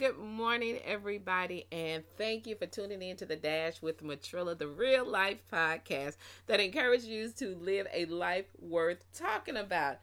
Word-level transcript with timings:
Good 0.00 0.16
morning, 0.16 0.78
everybody, 0.86 1.66
and 1.70 2.02
thank 2.16 2.46
you 2.46 2.56
for 2.56 2.64
tuning 2.64 3.02
in 3.02 3.18
to 3.18 3.26
the 3.26 3.36
Dash 3.36 3.82
with 3.82 4.02
Matrilla, 4.02 4.56
the 4.56 4.66
real 4.66 5.06
life 5.06 5.42
podcast 5.52 6.16
that 6.46 6.58
encourages 6.58 7.06
you 7.06 7.28
to 7.36 7.54
live 7.56 7.86
a 7.92 8.06
life 8.06 8.46
worth 8.58 9.04
talking 9.12 9.58
about. 9.58 9.98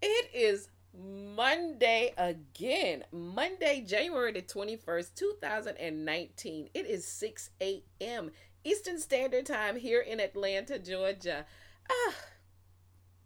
It 0.00 0.30
is 0.32 0.68
Monday 0.96 2.14
again, 2.16 3.02
Monday, 3.10 3.84
January 3.84 4.30
the 4.30 4.42
21st, 4.42 5.12
2019. 5.16 6.68
It 6.72 6.86
is 6.86 7.04
6 7.04 7.50
a.m. 7.60 8.30
Eastern 8.62 9.00
Standard 9.00 9.46
Time 9.46 9.74
here 9.74 10.02
in 10.02 10.20
Atlanta, 10.20 10.78
Georgia. 10.78 11.46
Ah, 11.90 12.14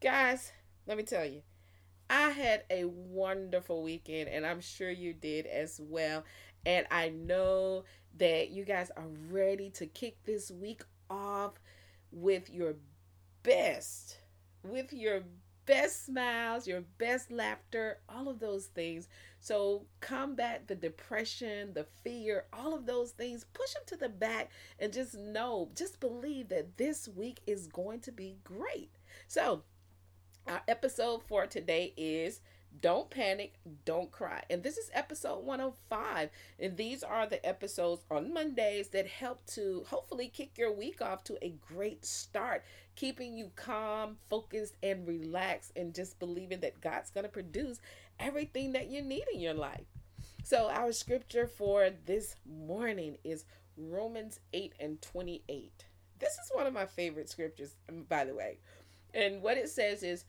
guys, 0.00 0.50
let 0.86 0.96
me 0.96 1.02
tell 1.02 1.26
you. 1.26 1.42
I 2.08 2.30
had 2.30 2.64
a 2.70 2.84
wonderful 2.84 3.82
weekend, 3.82 4.28
and 4.28 4.46
I'm 4.46 4.60
sure 4.60 4.90
you 4.90 5.12
did 5.12 5.46
as 5.46 5.80
well. 5.82 6.24
And 6.64 6.86
I 6.90 7.08
know 7.10 7.84
that 8.18 8.50
you 8.50 8.64
guys 8.64 8.90
are 8.96 9.08
ready 9.30 9.70
to 9.70 9.86
kick 9.86 10.16
this 10.24 10.50
week 10.50 10.82
off 11.10 11.60
with 12.10 12.50
your 12.50 12.74
best, 13.42 14.18
with 14.62 14.92
your 14.92 15.22
best 15.66 16.06
smiles, 16.06 16.66
your 16.66 16.82
best 16.98 17.30
laughter, 17.30 17.98
all 18.08 18.28
of 18.28 18.38
those 18.38 18.66
things. 18.66 19.08
So 19.40 19.86
combat 20.00 20.66
the 20.66 20.74
depression, 20.74 21.72
the 21.74 21.86
fear, 22.02 22.46
all 22.52 22.74
of 22.74 22.86
those 22.86 23.10
things. 23.10 23.44
Push 23.52 23.74
them 23.74 23.82
to 23.86 23.96
the 23.96 24.08
back 24.08 24.50
and 24.78 24.92
just 24.92 25.16
know, 25.16 25.70
just 25.74 26.00
believe 26.00 26.48
that 26.48 26.76
this 26.76 27.08
week 27.08 27.40
is 27.46 27.66
going 27.66 28.00
to 28.00 28.12
be 28.12 28.36
great. 28.44 28.90
So 29.28 29.62
our 30.48 30.62
episode 30.68 31.22
for 31.26 31.46
today 31.46 31.92
is 31.96 32.40
Don't 32.80 33.10
Panic, 33.10 33.54
Don't 33.84 34.10
Cry. 34.12 34.42
And 34.48 34.62
this 34.62 34.76
is 34.76 34.90
episode 34.92 35.44
105. 35.44 36.30
And 36.60 36.76
these 36.76 37.02
are 37.02 37.26
the 37.26 37.44
episodes 37.44 38.04
on 38.10 38.32
Mondays 38.32 38.88
that 38.88 39.08
help 39.08 39.44
to 39.54 39.84
hopefully 39.88 40.28
kick 40.28 40.56
your 40.56 40.72
week 40.72 41.02
off 41.02 41.24
to 41.24 41.44
a 41.44 41.54
great 41.68 42.04
start, 42.04 42.64
keeping 42.94 43.36
you 43.36 43.50
calm, 43.56 44.18
focused, 44.30 44.76
and 44.82 45.06
relaxed, 45.06 45.72
and 45.74 45.94
just 45.94 46.18
believing 46.20 46.60
that 46.60 46.80
God's 46.80 47.10
going 47.10 47.24
to 47.24 47.30
produce 47.30 47.80
everything 48.20 48.72
that 48.72 48.88
you 48.88 49.02
need 49.02 49.24
in 49.32 49.40
your 49.40 49.54
life. 49.54 49.86
So, 50.44 50.68
our 50.70 50.92
scripture 50.92 51.48
for 51.48 51.90
this 52.06 52.36
morning 52.46 53.18
is 53.24 53.46
Romans 53.76 54.38
8 54.52 54.74
and 54.78 55.02
28. 55.02 55.86
This 56.20 56.32
is 56.32 56.50
one 56.52 56.66
of 56.66 56.72
my 56.72 56.86
favorite 56.86 57.28
scriptures, 57.28 57.74
by 58.08 58.24
the 58.24 58.34
way. 58.34 58.58
And 59.12 59.42
what 59.42 59.56
it 59.56 59.70
says 59.70 60.02
is, 60.02 60.24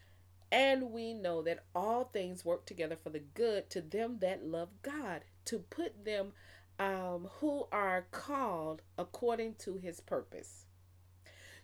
and 0.52 0.92
we 0.92 1.14
know 1.14 1.42
that 1.42 1.66
all 1.76 2.06
things 2.06 2.46
work 2.46 2.66
together 2.66 2.96
for 2.96 3.10
the 3.10 3.20
good 3.20 3.70
to 3.72 3.82
them 3.82 4.18
that 4.20 4.46
love 4.46 4.70
God, 4.82 5.22
to 5.46 5.60
put 5.60 6.06
them 6.06 6.34
um, 6.80 7.28
who 7.40 7.68
are 7.72 8.08
called 8.12 8.82
according 8.98 9.56
to 9.60 9.76
his 9.76 10.00
purpose. 10.00 10.66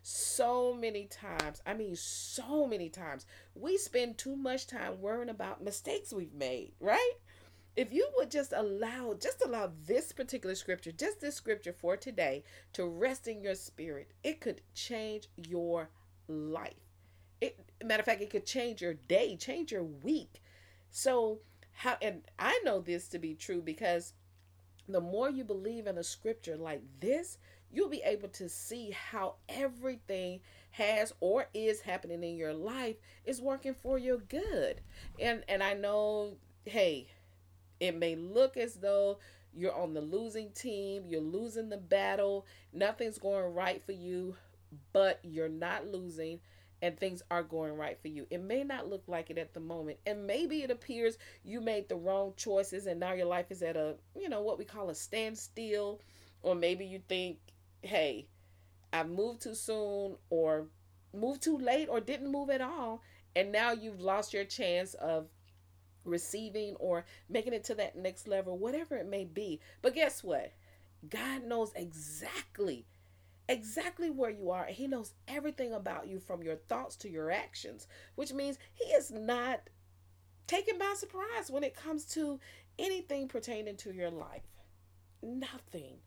So 0.02 0.74
many 0.74 1.06
times, 1.06 1.62
I 1.66 1.74
mean, 1.74 1.96
so 1.96 2.68
many 2.68 2.90
times, 2.90 3.26
we 3.56 3.78
spend 3.78 4.18
too 4.18 4.36
much 4.36 4.68
time 4.68 5.00
worrying 5.00 5.30
about 5.30 5.64
mistakes 5.64 6.12
we've 6.12 6.34
made, 6.34 6.74
right? 6.82 7.14
If 7.78 7.94
you 7.94 8.10
would 8.18 8.30
just 8.30 8.54
allow, 8.54 9.16
just 9.20 9.42
allow 9.44 9.72
this 9.88 10.12
particular 10.12 10.56
scripture, 10.56 10.92
just 10.92 11.22
this 11.22 11.36
scripture 11.36 11.74
for 11.74 11.96
today 11.96 12.44
to 12.74 12.86
rest 12.86 13.28
in 13.28 13.42
your 13.42 13.56
spirit, 13.56 14.12
it 14.24 14.42
could 14.42 14.62
change 14.76 15.30
your 15.38 15.90
life. 16.28 16.93
It, 17.44 17.60
matter 17.84 18.02
of 18.02 18.06
fact, 18.06 18.22
it 18.22 18.30
could 18.30 18.46
change 18.46 18.82
your 18.82 18.94
day, 18.94 19.36
change 19.36 19.72
your 19.72 19.84
week. 19.84 20.42
So 20.92 21.40
how 21.74 21.98
and 22.02 22.22
I 22.40 22.60
know 22.64 22.80
this 22.80 23.08
to 23.10 23.20
be 23.20 23.34
true 23.34 23.62
because 23.62 24.14
the 24.88 25.02
more 25.02 25.30
you 25.30 25.44
believe 25.44 25.88
in 25.88 25.98
a 25.98 26.04
scripture 26.04 26.56
like 26.56 26.82
this, 27.00 27.38
you'll 27.72 27.90
be 27.90 28.04
able 28.04 28.30
to 28.30 28.48
see 28.48 28.92
how 28.92 29.36
everything 29.50 30.40
has 30.72 31.14
or 31.20 31.48
is 31.54 31.82
happening 31.82 32.24
in 32.24 32.36
your 32.36 32.54
life 32.54 32.96
is 33.26 33.42
working 33.42 33.74
for 33.74 33.98
your 33.98 34.18
good. 34.18 34.82
And 35.20 35.44
and 35.50 35.62
I 35.62 35.74
know, 35.74 36.38
hey, 36.66 37.08
it 37.80 37.98
may 37.98 38.16
look 38.16 38.56
as 38.56 38.76
though 38.76 39.20
you're 39.56 39.76
on 39.76 39.94
the 39.94 40.02
losing 40.02 40.52
team, 40.52 41.04
you're 41.08 41.22
losing 41.22 41.70
the 41.70 41.78
battle, 41.78 42.46
nothing's 42.72 43.18
going 43.18 43.54
right 43.54 43.84
for 43.84 43.92
you, 43.92 44.36
but 44.94 45.20
you're 45.24 45.50
not 45.50 45.88
losing 45.88 46.40
and 46.84 47.00
things 47.00 47.24
are 47.32 47.44
going 47.44 47.78
right 47.78 47.98
for 48.02 48.10
you. 48.10 48.28
It 48.30 48.44
may 48.44 48.66
not 48.66 48.90
look 48.90 49.04
like 49.08 49.30
it 49.30 49.38
at 49.38 49.54
the 49.54 49.62
moment. 49.62 50.00
And 50.06 50.28
maybe 50.28 50.64
it 50.64 50.70
appears 50.70 51.18
you 51.46 51.62
made 51.62 51.88
the 51.88 51.96
wrong 51.96 52.34
choices 52.36 52.88
and 52.88 53.00
now 53.00 53.14
your 53.14 53.26
life 53.26 53.52
is 53.52 53.64
at 53.64 53.78
a, 53.78 53.96
you 54.20 54.28
know, 54.28 54.42
what 54.42 54.60
we 54.60 54.66
call 54.66 54.90
a 54.90 54.96
standstill. 54.96 56.02
Or 56.42 56.56
maybe 56.56 56.86
you 56.86 57.00
think, 57.08 57.38
hey, 57.84 58.28
I 58.92 59.04
moved 59.04 59.44
too 59.44 59.56
soon 59.56 60.18
or 60.30 60.68
moved 61.14 61.42
too 61.42 61.58
late 61.58 61.88
or 61.88 62.02
didn't 62.02 62.30
move 62.30 62.50
at 62.50 62.60
all. 62.60 63.02
And 63.34 63.54
now 63.54 63.72
you've 63.72 64.02
lost 64.02 64.34
your 64.34 64.44
chance 64.44 64.94
of 64.96 65.28
receiving 66.04 66.76
or 66.82 67.06
making 67.30 67.54
it 67.54 67.64
to 67.64 67.76
that 67.76 67.96
next 67.96 68.28
level, 68.28 68.58
whatever 68.58 68.98
it 68.98 69.08
may 69.08 69.24
be. 69.24 69.62
But 69.82 69.96
guess 69.96 70.22
what? 70.22 70.52
God 71.10 71.46
knows 71.46 71.72
exactly 71.78 72.86
exactly 73.50 74.10
where 74.10 74.30
you 74.30 74.50
are 74.50 74.66
he 74.66 74.88
knows 74.88 75.14
everything 75.28 75.74
about 75.74 76.08
you 76.08 76.20
from 76.20 76.42
your 76.42 76.56
thoughts 76.56 76.96
to 76.96 77.10
your 77.10 77.30
actions 77.30 77.88
which 78.16 78.34
means 78.34 78.58
he 78.74 78.86
is 78.86 79.12
not 79.12 79.62
taken 80.48 80.78
by 80.78 80.94
surprise 80.96 81.50
when 81.50 81.64
it 81.64 81.76
comes 81.76 82.06
to 82.06 82.40
anything 82.80 83.28
pertaining 83.28 83.76
to 83.76 83.92
your 83.92 84.10
life 84.10 84.44
nothing 85.22 85.98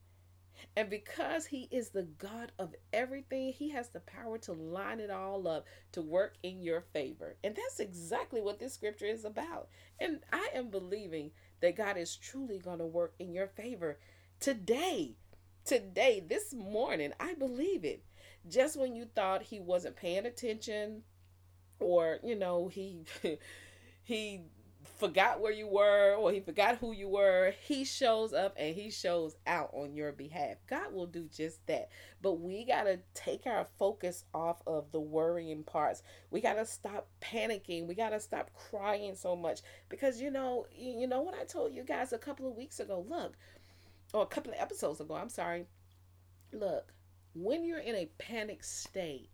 and 0.77 0.91
because 0.91 1.47
he 1.47 1.69
is 1.71 1.91
the 1.91 2.03
God 2.03 2.53
of 2.59 2.75
everything, 2.93 3.53
he 3.53 3.71
has 3.71 3.89
the 3.89 4.01
power 4.01 4.39
to 4.39 4.53
line 4.53 5.01
it 5.01 5.11
all 5.11 5.47
up 5.49 5.67
to 5.93 6.03
work 6.03 6.37
in 6.43 6.63
your 6.63 6.81
favor. 6.81 7.37
And 7.45 7.55
that's 7.55 7.81
exactly 7.81 8.41
what 8.41 8.59
this 8.59 8.75
scripture 8.75 9.07
is 9.07 9.25
about. 9.25 9.69
And 9.99 10.21
I 10.33 10.49
am 10.55 10.71
believing 10.71 11.31
that 11.61 11.77
God 11.77 11.97
is 11.97 12.17
truly 12.17 12.59
going 12.59 12.79
to 12.79 12.87
work 12.87 13.15
in 13.19 13.33
your 13.33 13.49
favor 13.49 13.99
today 14.41 15.17
today, 15.67 16.25
this 16.27 16.55
morning. 16.55 17.13
I 17.21 17.35
believe 17.35 17.85
it. 17.85 18.03
Just 18.49 18.79
when 18.79 18.95
you 18.95 19.05
thought 19.05 19.43
he 19.43 19.59
wasn't 19.59 19.97
paying 19.97 20.25
attention 20.25 21.03
or, 21.81 22.19
you 22.23 22.37
know, 22.37 22.69
he 22.69 23.05
he 24.05 24.43
forgot 24.99 25.41
where 25.41 25.53
you 25.53 25.67
were 25.67 26.15
or 26.15 26.33
he 26.33 26.41
forgot 26.41 26.79
who 26.79 26.93
you 26.93 27.09
were, 27.09 27.53
he 27.67 27.85
shows 27.85 28.33
up 28.33 28.55
and 28.57 28.75
he 28.75 28.91
shows 28.91 29.37
out 29.47 29.71
on 29.73 29.95
your 29.95 30.13
behalf. 30.13 30.57
God 30.69 30.93
will 30.93 31.07
do 31.07 31.29
just 31.35 31.67
that. 31.67 31.91
But 32.23 32.41
we 32.41 32.65
got 32.65 32.85
to 32.85 33.01
take 33.15 33.47
our 33.47 33.67
focus 33.79 34.25
off 34.33 34.63
of 34.67 34.93
the 34.93 35.01
worrying 35.01 35.65
parts. 35.65 36.03
We 36.31 36.41
got 36.41 36.55
to 36.55 36.67
stop 36.67 37.09
panicking. 37.21 37.87
We 37.87 37.95
got 37.95 38.11
to 38.11 38.21
stop 38.21 38.51
crying 38.55 39.15
so 39.17 39.37
much 39.37 39.61
because 39.89 40.21
you 40.21 40.31
know, 40.31 40.67
you 40.73 41.07
know 41.07 41.21
what 41.23 41.35
I 41.35 41.45
told 41.45 41.75
you 41.75 41.83
guys 41.83 42.13
a 42.13 42.19
couple 42.19 42.49
of 42.49 42.57
weeks 42.57 42.81
ago. 42.81 43.05
Look, 43.09 43.35
or 44.17 44.23
a 44.23 44.27
couple 44.27 44.53
of 44.53 44.59
episodes 44.59 45.01
ago, 45.01 45.15
I'm 45.15 45.29
sorry. 45.29 45.67
Look, 46.51 46.95
when 47.35 47.65
you're 47.65 47.79
in 47.79 47.95
a 47.95 48.09
panic 48.19 48.65
state 48.65 49.29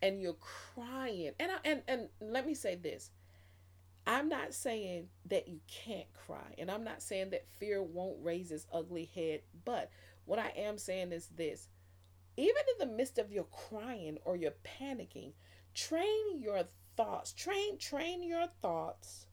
and 0.00 0.20
you're 0.20 0.34
crying, 0.34 1.32
and 1.40 1.50
I, 1.50 1.56
and 1.64 1.82
and 1.88 2.08
let 2.20 2.46
me 2.46 2.54
say 2.54 2.76
this. 2.76 3.10
I'm 4.08 4.28
not 4.28 4.54
saying 4.54 5.08
that 5.24 5.48
you 5.48 5.58
can't 5.66 6.06
cry, 6.14 6.54
and 6.58 6.70
I'm 6.70 6.84
not 6.84 7.02
saying 7.02 7.30
that 7.30 7.48
fear 7.58 7.82
won't 7.82 8.22
raise 8.22 8.52
its 8.52 8.64
ugly 8.72 9.10
head, 9.12 9.40
but 9.64 9.90
what 10.26 10.38
I 10.38 10.52
am 10.56 10.78
saying 10.78 11.10
is 11.10 11.26
this. 11.34 11.66
Even 12.36 12.62
in 12.72 12.88
the 12.88 12.94
midst 12.94 13.18
of 13.18 13.32
your 13.32 13.46
crying 13.50 14.18
or 14.24 14.36
your 14.36 14.52
panicking, 14.64 15.32
train 15.74 16.38
your 16.38 16.62
thoughts, 16.96 17.32
train 17.32 17.78
train 17.78 18.22
your 18.22 18.46
thoughts 18.62 19.26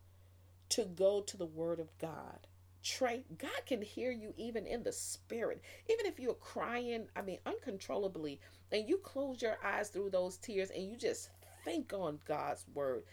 to 0.70 0.86
go 0.86 1.22
to 1.22 1.38
the 1.38 1.46
word 1.46 1.80
of 1.80 1.96
God 2.00 2.48
train 2.84 3.24
god 3.38 3.66
can 3.66 3.82
hear 3.82 4.12
you 4.12 4.34
even 4.38 4.68
in 4.68 4.84
the 4.84 4.92
spirit. 4.92 5.62
Even 5.90 6.06
if 6.06 6.20
you're 6.20 6.34
crying 6.34 7.08
i 7.16 7.22
mean 7.22 7.40
uncontrollably 7.46 8.40
and 8.72 8.88
you 8.90 8.98
close 8.98 9.42
your 9.42 9.58
eyes 9.64 9.90
through 9.90 10.10
those 10.10 10.38
tears 10.38 10.70
and 10.70 10.84
you 10.84 10.98
just 10.98 11.30
think 11.64 11.94
on 11.94 12.20
god's 12.26 12.66
word. 12.74 13.04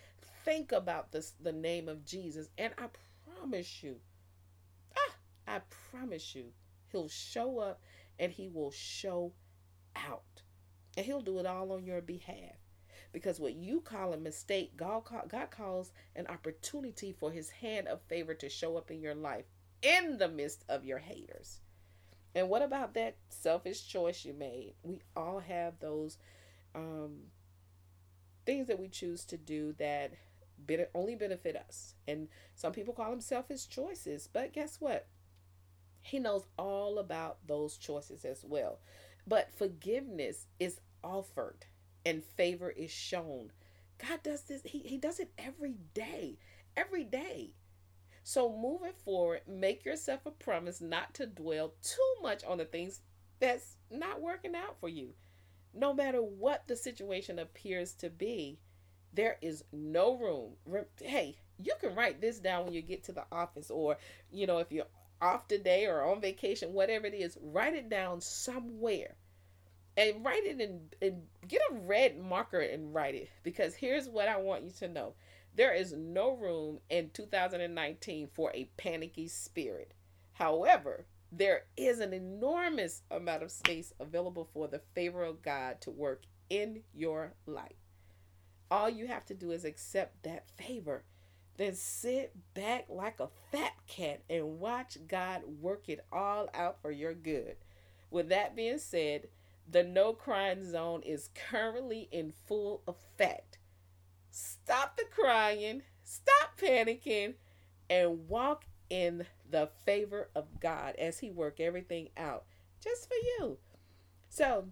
Think 0.45 0.73
about 0.73 1.13
this 1.13 1.35
the 1.41 1.53
name 1.53 1.89
of 1.89 2.05
jesus. 2.05 2.49
And 2.59 2.75
i 2.79 2.87
promise 3.37 3.83
you 3.83 3.97
ah, 4.97 5.15
i 5.47 5.61
promise 5.93 6.35
you 6.35 6.47
he'll 6.91 7.09
show 7.09 7.61
up 7.61 7.81
and 8.19 8.33
he 8.33 8.49
will 8.49 8.73
show 8.73 9.33
out. 9.95 10.43
And 10.97 11.07
he'll 11.07 11.21
do 11.21 11.39
it 11.39 11.47
all 11.47 11.73
on 11.73 11.85
your 11.85 12.01
behalf. 12.01 12.57
Because 13.13 13.41
what 13.41 13.55
you 13.55 13.81
call 13.81 14.13
a 14.13 14.17
mistake 14.17 14.77
god, 14.77 15.05
call, 15.05 15.27
god 15.29 15.51
calls 15.51 15.93
an 16.17 16.27
opportunity 16.27 17.13
for 17.13 17.31
his 17.31 17.51
hand 17.51 17.89
of 17.89 18.03
favor 18.03 18.35
to 18.35 18.49
show 18.49 18.77
up 18.77 18.91
in 18.91 19.01
your 19.01 19.15
life 19.15 19.47
in 19.83 20.19
the 20.19 20.29
midst 20.29 20.65
of 20.69 20.85
your 20.85 20.99
haters. 20.99 21.61
And 22.35 22.49
what 22.49 22.63
about 22.63 22.95
that 22.95 23.17
selfish 23.29 23.87
choice 23.87 24.25
you 24.25 24.33
made? 24.33 24.75
We 24.83 25.01
all 25.17 25.41
have 25.41 25.81
those 25.81 26.19
um, 26.75 27.23
things 28.47 28.69
that 28.69 28.79
we 28.79 28.89
choose 28.89 29.25
to 29.27 29.37
do 29.37 29.75
that 29.79 30.13
only 30.95 31.15
benefit 31.15 31.57
us. 31.57 31.95
And 32.07 32.29
some 32.55 32.73
people 32.73 32.95
call 32.95 33.11
them 33.11 33.21
selfish 33.21 33.69
choices. 33.69 34.29
But 34.33 34.53
guess 34.53 34.77
what? 34.81 35.07
He 36.03 36.19
knows 36.19 36.47
all 36.59 36.99
about 36.99 37.39
those 37.47 37.77
choices 37.77 38.25
as 38.25 38.45
well. 38.45 38.79
But 39.27 39.53
forgiveness 39.53 40.47
is 40.59 40.81
offered 41.03 41.67
and 42.07 42.25
favor 42.25 42.71
is 42.71 42.91
shown. 42.91 43.53
God 43.99 44.23
does 44.23 44.43
this, 44.43 44.63
He, 44.65 44.79
he 44.81 44.97
does 44.97 45.21
it 45.21 45.31
every 45.37 45.75
day. 45.95 46.39
Every 46.77 47.05
day. 47.05 47.51
So 48.33 48.49
moving 48.49 48.93
forward, 49.05 49.41
make 49.49 49.85
yourself 49.85 50.25
a 50.25 50.31
promise 50.31 50.81
not 50.81 51.15
to 51.15 51.27
dwell 51.27 51.75
too 51.83 52.23
much 52.23 52.45
on 52.45 52.59
the 52.59 52.65
things 52.65 53.01
that's 53.41 53.75
not 53.91 54.21
working 54.21 54.55
out 54.55 54.79
for 54.79 54.89
you. 54.89 55.15
No 55.75 55.93
matter 55.93 56.23
what 56.23 56.69
the 56.69 56.77
situation 56.77 57.41
appears 57.41 57.93
to 57.95 58.09
be, 58.09 58.61
there 59.13 59.37
is 59.43 59.65
no 59.73 60.17
room. 60.17 60.53
Hey, 61.03 61.39
you 61.59 61.75
can 61.81 61.97
write 61.97 62.21
this 62.21 62.39
down 62.39 62.67
when 62.67 62.73
you 62.73 62.83
get 62.83 63.03
to 63.03 63.13
the 63.13 63.25
office, 63.33 63.69
or 63.69 63.97
you 64.31 64.47
know, 64.47 64.59
if 64.59 64.71
you're 64.71 64.87
off 65.21 65.49
today 65.49 65.87
or 65.87 66.05
on 66.05 66.21
vacation, 66.21 66.73
whatever 66.73 67.07
it 67.07 67.15
is, 67.15 67.37
write 67.43 67.75
it 67.75 67.91
down 67.91 68.21
somewhere 68.21 69.17
and 69.97 70.25
write 70.25 70.45
it 70.45 70.61
in, 70.61 70.83
and 71.03 71.23
get 71.49 71.63
a 71.69 71.75
red 71.75 72.17
marker 72.17 72.61
and 72.61 72.95
write 72.95 73.17
it 73.17 73.29
because 73.43 73.75
here's 73.75 74.09
what 74.09 74.29
I 74.29 74.37
want 74.37 74.63
you 74.63 74.71
to 74.79 74.87
know 74.87 75.15
there 75.55 75.75
is 75.75 75.93
no 75.93 76.37
room 76.37 76.79
in 76.89 77.11
2019 77.11 78.29
for 78.33 78.53
a 78.55 78.71
panicky 78.77 79.29
spirit. 79.29 79.93
However, 80.35 81.07
there 81.33 81.65
is 81.77 82.01
an 82.01 82.13
enormous 82.13 83.03
amount 83.11 83.43
of 83.43 83.51
space 83.51 83.93
available 84.01 84.49
for 84.53 84.69
the 84.69 84.83
favor 84.95 85.23
of 85.23 85.43
God 85.43 85.81
to 85.83 85.91
work 85.91 86.23
in 86.49 86.83
your 86.95 87.35
life. 87.47 87.77
All 88.71 88.89
you 88.89 89.07
have 89.07 89.27
to 89.27 89.35
do 89.35 89.51
is 89.51 89.65
accept 89.65 90.23
that 90.23 90.49
favor. 90.57 91.05
Then 91.57 91.75
sit 91.75 92.35
back 92.55 92.87
like 92.89 93.21
a 93.21 93.29
fat 93.53 93.75
cat 93.87 94.23
and 94.31 94.61
watch 94.61 94.97
God 95.07 95.43
work 95.61 95.89
it 95.89 96.05
all 96.13 96.49
out 96.55 96.81
for 96.81 96.91
your 96.91 97.15
good. 97.15 97.57
With 98.11 98.29
that 98.31 98.57
being 98.57 98.79
said, 98.79 99.29
the 99.69 99.83
no 99.85 100.13
crying 100.13 100.69
zone 100.69 101.03
is 101.03 101.31
currently 101.35 102.09
in 102.11 102.33
full 102.47 102.83
effect. 102.89 103.50
Stop 104.71 104.97
the 104.97 105.05
crying, 105.11 105.83
stop 106.05 106.57
panicking, 106.57 107.35
and 107.91 108.29
walk 108.29 108.67
in 108.89 109.27
the 109.51 109.69
favor 109.85 110.29
of 110.37 110.61
God 110.61 110.95
as 110.95 111.19
He 111.19 111.33
work 111.33 111.59
everything 111.59 112.11
out 112.17 112.45
just 112.81 113.09
for 113.09 113.17
you. 113.17 113.59
So 114.29 114.67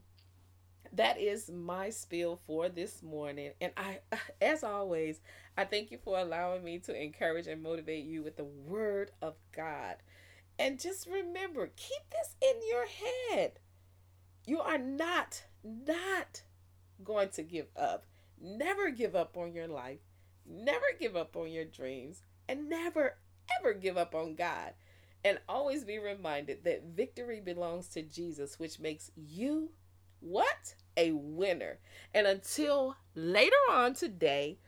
that 0.93 1.19
is 1.19 1.51
my 1.51 1.91
spiel 1.91 2.39
for 2.47 2.69
this 2.69 3.03
morning. 3.03 3.51
And 3.61 3.73
I, 3.77 3.99
as 4.41 4.63
always, 4.63 5.21
I 5.57 5.65
thank 5.65 5.91
you 5.91 5.99
for 5.99 6.17
allowing 6.17 6.63
me 6.63 6.79
to 6.79 6.95
encourage 6.95 7.49
and 7.49 7.61
motivate 7.61 8.05
you 8.05 8.23
with 8.23 8.37
the 8.37 8.45
Word 8.45 9.11
of 9.21 9.35
God. 9.51 9.97
And 10.61 10.79
just 10.79 11.09
remember, 11.09 11.73
keep 11.75 12.03
this 12.13 12.37
in 12.41 12.61
your 12.71 12.87
head. 12.87 13.59
You 14.47 14.61
are 14.61 14.79
not, 14.79 15.43
not 15.65 16.43
going 17.03 17.31
to 17.31 17.43
give 17.43 17.67
up. 17.77 18.05
Never 18.41 18.91
give 18.91 19.17
up 19.17 19.37
on 19.37 19.53
your 19.53 19.69
life. 19.69 20.01
Never 20.47 20.87
give 20.99 21.17
up 21.17 21.37
on 21.37 21.51
your 21.51 21.65
dreams. 21.65 22.23
And 22.49 22.69
never, 22.69 23.17
ever 23.59 23.75
give 23.75 23.97
up 23.97 24.15
on 24.15 24.35
God. 24.35 24.73
And 25.25 25.39
always 25.49 25.85
be 25.85 25.99
reminded 25.99 26.65
that 26.65 26.85
victory 26.95 27.41
belongs 27.41 27.89
to 27.89 28.03
Jesus, 28.03 28.59
which 28.59 28.79
makes 28.79 29.11
you 29.17 29.71
what? 30.21 30.75
A 30.97 31.13
winner. 31.13 31.79
And 32.15 32.27
until 32.27 32.97
later 33.15 33.57
on 33.71 33.95
today, 33.95 34.59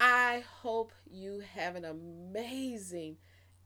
I 0.00 0.44
hope 0.62 0.92
you 1.10 1.42
have 1.54 1.74
an 1.74 1.84
amazing, 1.84 3.16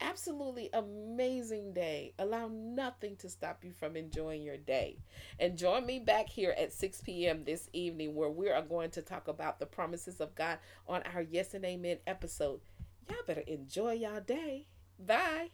absolutely 0.03 0.69
amazing 0.73 1.73
day. 1.73 2.13
Allow 2.19 2.49
nothing 2.53 3.17
to 3.17 3.29
stop 3.29 3.65
you 3.65 3.73
from 3.73 3.97
enjoying 3.97 4.43
your 4.43 4.57
day. 4.57 4.99
And 5.39 5.57
join 5.57 5.87
me 5.87 5.99
back 5.99 6.29
here 6.29 6.55
at 6.59 6.73
6 6.73 7.01
p.m. 7.03 7.45
this 7.45 7.69
evening 7.73 8.15
where 8.15 8.31
we 8.31 8.51
are 8.51 8.63
going 8.63 8.91
to 8.91 9.03
talk 9.03 9.29
about 9.29 9.59
the 9.59 9.67
promises 9.67 10.21
of 10.21 10.35
God 10.35 10.59
on 10.87 11.03
our 11.15 11.23
Yes 11.23 11.55
and 11.55 11.65
Amen 11.65 11.99
episode. 12.07 12.61
Y'all 13.09 13.19
better 13.27 13.45
enjoy 13.47 13.93
y'all 13.93 14.21
day. 14.21 14.67
Bye. 14.99 15.51